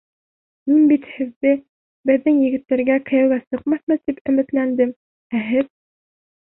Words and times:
Мин 0.69 0.87
бит 0.91 1.03
һеҙҙе, 1.17 1.51
беҙҙең 2.11 2.41
егеттәргә 2.47 2.97
кейәүгә 3.11 3.41
сыҡмаҫмы 3.45 4.01
тип 4.09 4.27
өмөтләндем, 4.33 5.01
ә 5.43 5.49
һеҙ... 5.55 5.73